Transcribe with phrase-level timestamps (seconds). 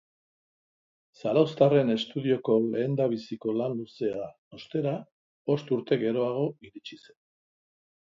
[1.19, 4.27] Zarauztarren estudioko lehendabiziko lan luzea,
[4.61, 4.97] ostera,
[5.53, 7.21] bost urte geroago iritsi zen.